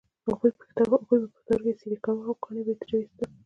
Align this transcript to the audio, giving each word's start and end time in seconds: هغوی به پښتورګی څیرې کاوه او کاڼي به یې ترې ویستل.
هغوی 0.27 0.49
به 1.09 1.19
پښتورګی 1.31 1.73
څیرې 1.79 1.97
کاوه 2.05 2.23
او 2.29 2.35
کاڼي 2.43 2.61
به 2.65 2.71
یې 2.73 2.75
ترې 2.81 2.95
ویستل. 3.01 3.29